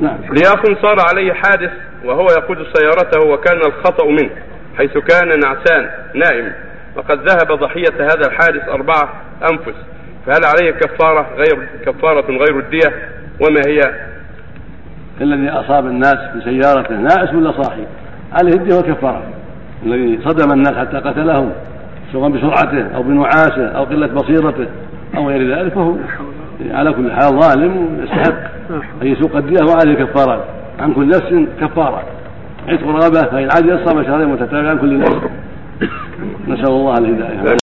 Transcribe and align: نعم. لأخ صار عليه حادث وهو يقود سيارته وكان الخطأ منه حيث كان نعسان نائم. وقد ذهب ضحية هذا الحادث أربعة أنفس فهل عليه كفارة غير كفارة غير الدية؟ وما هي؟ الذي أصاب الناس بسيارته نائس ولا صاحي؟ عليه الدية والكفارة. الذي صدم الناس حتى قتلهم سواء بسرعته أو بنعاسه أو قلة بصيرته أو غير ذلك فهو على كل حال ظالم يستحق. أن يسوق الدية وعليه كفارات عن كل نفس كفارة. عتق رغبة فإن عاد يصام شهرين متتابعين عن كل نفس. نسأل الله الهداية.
نعم. 0.00 0.18
لأخ 0.30 0.62
صار 0.82 0.96
عليه 1.10 1.32
حادث 1.32 1.70
وهو 2.04 2.26
يقود 2.38 2.58
سيارته 2.74 3.28
وكان 3.28 3.60
الخطأ 3.66 4.06
منه 4.06 4.30
حيث 4.78 4.98
كان 4.98 5.28
نعسان 5.28 5.90
نائم. 6.14 6.52
وقد 6.96 7.18
ذهب 7.18 7.58
ضحية 7.58 7.94
هذا 8.00 8.26
الحادث 8.26 8.68
أربعة 8.68 9.12
أنفس 9.50 9.74
فهل 10.26 10.40
عليه 10.44 10.70
كفارة 10.70 11.26
غير 11.36 11.68
كفارة 11.86 12.26
غير 12.30 12.58
الدية؟ 12.58 12.92
وما 13.40 13.60
هي؟ 13.66 13.80
الذي 15.20 15.48
أصاب 15.48 15.86
الناس 15.86 16.18
بسيارته 16.36 16.94
نائس 16.94 17.34
ولا 17.34 17.62
صاحي؟ 17.62 17.86
عليه 18.32 18.52
الدية 18.52 18.74
والكفارة. 18.74 19.22
الذي 19.86 20.20
صدم 20.24 20.52
الناس 20.52 20.72
حتى 20.72 20.96
قتلهم 20.96 21.52
سواء 22.12 22.30
بسرعته 22.30 22.96
أو 22.96 23.02
بنعاسه 23.02 23.66
أو 23.66 23.84
قلة 23.84 24.06
بصيرته 24.06 24.66
أو 25.16 25.28
غير 25.28 25.58
ذلك 25.58 25.72
فهو 25.72 25.94
على 26.70 26.92
كل 26.92 27.12
حال 27.12 27.40
ظالم 27.40 28.00
يستحق. 28.02 28.61
أن 29.02 29.06
يسوق 29.06 29.36
الدية 29.36 29.64
وعليه 29.64 30.04
كفارات 30.04 30.44
عن 30.78 30.92
كل 30.92 31.08
نفس 31.08 31.34
كفارة. 31.60 32.02
عتق 32.68 32.86
رغبة 32.86 33.22
فإن 33.22 33.48
عاد 33.54 33.66
يصام 33.66 34.02
شهرين 34.02 34.28
متتابعين 34.28 34.66
عن 34.66 34.78
كل 34.78 34.98
نفس. 34.98 35.16
نسأل 36.48 36.68
الله 36.68 36.98
الهداية. 36.98 37.56